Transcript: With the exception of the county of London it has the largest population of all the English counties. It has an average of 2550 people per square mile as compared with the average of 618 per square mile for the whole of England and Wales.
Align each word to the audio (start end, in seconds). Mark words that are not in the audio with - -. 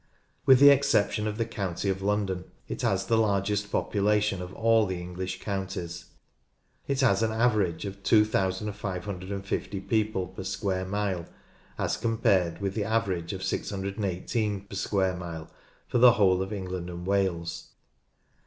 With 0.47 0.57
the 0.59 0.71
exception 0.71 1.27
of 1.27 1.37
the 1.37 1.45
county 1.45 1.87
of 1.87 2.01
London 2.01 2.45
it 2.67 2.81
has 2.81 3.05
the 3.05 3.19
largest 3.19 3.71
population 3.71 4.41
of 4.41 4.51
all 4.55 4.87
the 4.87 4.99
English 4.99 5.39
counties. 5.39 6.05
It 6.87 7.01
has 7.01 7.21
an 7.21 7.31
average 7.31 7.85
of 7.85 8.01
2550 8.01 9.79
people 9.81 10.25
per 10.25 10.43
square 10.43 10.85
mile 10.85 11.27
as 11.77 11.97
compared 11.97 12.59
with 12.61 12.73
the 12.73 12.83
average 12.83 13.31
of 13.31 13.43
618 13.43 14.61
per 14.61 14.75
square 14.75 15.15
mile 15.15 15.51
for 15.87 15.99
the 15.99 16.13
whole 16.13 16.41
of 16.41 16.51
England 16.51 16.89
and 16.89 17.05
Wales. 17.05 17.67